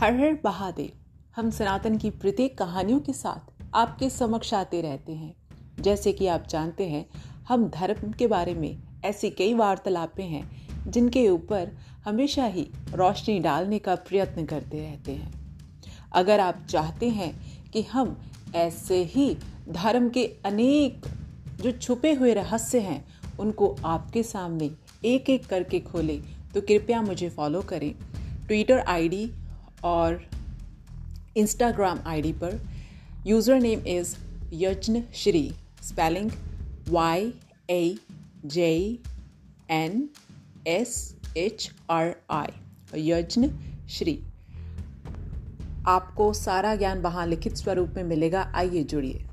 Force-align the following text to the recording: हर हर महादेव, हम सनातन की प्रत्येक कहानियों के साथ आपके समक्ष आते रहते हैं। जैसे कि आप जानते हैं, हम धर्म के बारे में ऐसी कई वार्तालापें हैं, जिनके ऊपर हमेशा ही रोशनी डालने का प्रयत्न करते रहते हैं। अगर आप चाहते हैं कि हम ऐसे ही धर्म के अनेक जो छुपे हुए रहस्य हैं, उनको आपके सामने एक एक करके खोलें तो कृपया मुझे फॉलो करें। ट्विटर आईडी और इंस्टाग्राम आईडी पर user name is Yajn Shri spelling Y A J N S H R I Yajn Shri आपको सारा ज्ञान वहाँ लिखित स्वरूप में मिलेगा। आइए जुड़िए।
हर 0.00 0.14
हर 0.14 0.38
महादेव, 0.44 0.90
हम 1.36 1.50
सनातन 1.50 1.96
की 1.98 2.10
प्रत्येक 2.10 2.58
कहानियों 2.58 3.00
के 3.00 3.12
साथ 3.12 3.52
आपके 3.74 4.10
समक्ष 4.10 4.54
आते 4.54 4.80
रहते 4.80 5.12
हैं। 5.12 5.34
जैसे 5.80 6.12
कि 6.12 6.26
आप 6.26 6.46
जानते 6.48 6.86
हैं, 6.88 7.06
हम 7.48 7.68
धर्म 7.68 8.12
के 8.12 8.26
बारे 8.26 8.54
में 8.54 8.78
ऐसी 9.04 9.30
कई 9.30 9.54
वार्तालापें 9.54 10.24
हैं, 10.24 10.50
जिनके 10.90 11.28
ऊपर 11.28 11.76
हमेशा 12.04 12.44
ही 12.44 12.66
रोशनी 12.94 13.38
डालने 13.38 13.78
का 13.78 13.94
प्रयत्न 13.94 14.44
करते 14.44 14.80
रहते 14.80 15.12
हैं। 15.12 15.32
अगर 16.12 16.40
आप 16.40 16.66
चाहते 16.70 17.08
हैं 17.08 17.32
कि 17.70 17.82
हम 17.82 18.16
ऐसे 18.54 19.02
ही 19.04 19.36
धर्म 19.68 20.08
के 20.08 20.24
अनेक 20.44 21.06
जो 21.62 21.72
छुपे 21.72 22.12
हुए 22.12 22.34
रहस्य 22.34 22.78
हैं, 22.78 23.04
उनको 23.40 23.76
आपके 23.84 24.22
सामने 24.22 24.70
एक 25.04 25.30
एक 25.30 25.46
करके 25.46 25.80
खोलें 25.80 26.22
तो 26.54 26.60
कृपया 26.60 27.02
मुझे 27.02 27.28
फॉलो 27.28 27.62
करें। 27.62 27.94
ट्विटर 28.46 28.78
आईडी 28.78 29.30
और 29.84 30.20
इंस्टाग्राम 31.36 31.98
आईडी 32.06 32.32
पर 32.42 32.60
user 33.26 33.60
name 33.60 33.86
is 33.88 34.14
Yajn 34.54 35.02
Shri 35.14 35.42
spelling 35.82 36.30
Y 36.88 37.32
A 37.70 37.96
J 38.46 38.72
N 39.70 40.08
S 40.68 40.94
H 41.36 41.70
R 41.90 42.14
I 42.30 43.08
Yajn 43.08 43.50
Shri 43.88 44.18
आपको 45.88 46.32
सारा 46.34 46.74
ज्ञान 46.76 47.00
वहाँ 47.00 47.26
लिखित 47.26 47.56
स्वरूप 47.56 47.94
में 47.96 48.04
मिलेगा। 48.04 48.42
आइए 48.54 48.82
जुड़िए। 48.84 49.24